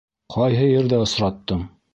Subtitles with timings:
[0.35, 1.65] Ҡайһы ерҙә осраттың?